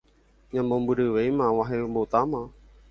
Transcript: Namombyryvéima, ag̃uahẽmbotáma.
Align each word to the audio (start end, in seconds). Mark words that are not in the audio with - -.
Namombyryvéima, 0.53 1.43
ag̃uahẽmbotáma. 1.51 2.41